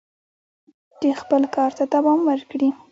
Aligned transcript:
چې 0.99 1.07
خپل 1.21 1.41
کار 1.55 1.71
ته 1.77 1.83
دوام 1.93 2.19
ورکړي." 2.29 2.69